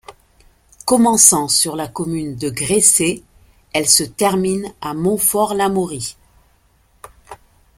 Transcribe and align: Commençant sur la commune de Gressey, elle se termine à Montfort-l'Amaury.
Commençant 0.83 1.47
sur 1.47 1.75
la 1.75 1.87
commune 1.87 2.35
de 2.35 2.49
Gressey, 2.49 3.21
elle 3.71 3.87
se 3.87 4.01
termine 4.03 4.73
à 4.81 4.95
Montfort-l'Amaury. 4.95 6.17